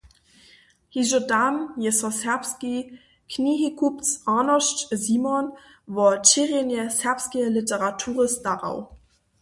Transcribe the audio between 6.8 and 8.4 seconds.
serbskeje literatury